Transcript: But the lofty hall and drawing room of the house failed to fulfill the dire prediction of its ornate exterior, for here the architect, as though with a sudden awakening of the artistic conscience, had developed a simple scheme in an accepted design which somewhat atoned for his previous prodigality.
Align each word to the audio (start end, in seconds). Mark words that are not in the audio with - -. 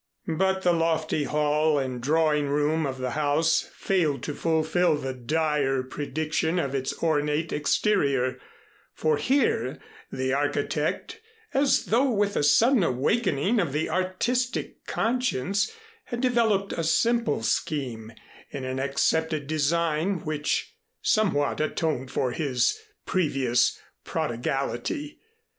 But 0.35 0.63
the 0.63 0.73
lofty 0.73 1.25
hall 1.25 1.77
and 1.77 2.01
drawing 2.01 2.47
room 2.49 2.87
of 2.87 2.97
the 2.97 3.11
house 3.11 3.61
failed 3.75 4.23
to 4.23 4.33
fulfill 4.33 4.95
the 4.97 5.13
dire 5.13 5.83
prediction 5.83 6.57
of 6.57 6.73
its 6.73 6.91
ornate 7.03 7.53
exterior, 7.53 8.39
for 8.95 9.17
here 9.17 9.77
the 10.11 10.33
architect, 10.33 11.21
as 11.53 11.85
though 11.85 12.09
with 12.09 12.35
a 12.35 12.41
sudden 12.41 12.81
awakening 12.81 13.59
of 13.59 13.73
the 13.73 13.91
artistic 13.91 14.83
conscience, 14.87 15.71
had 16.05 16.19
developed 16.19 16.73
a 16.73 16.83
simple 16.83 17.43
scheme 17.43 18.11
in 18.49 18.63
an 18.65 18.79
accepted 18.79 19.45
design 19.45 20.21
which 20.25 20.73
somewhat 21.03 21.61
atoned 21.61 22.09
for 22.09 22.31
his 22.31 22.75
previous 23.05 23.79
prodigality. 24.03 25.19